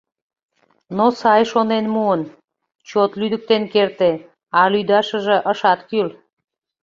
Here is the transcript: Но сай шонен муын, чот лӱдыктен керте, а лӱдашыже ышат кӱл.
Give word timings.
Но 0.97 1.05
сай 1.19 1.41
шонен 1.51 1.85
муын, 1.93 2.21
чот 2.89 3.11
лӱдыктен 3.19 3.63
керте, 3.73 4.11
а 4.59 4.61
лӱдашыже 4.71 5.37
ышат 5.51 5.79
кӱл. 5.89 6.07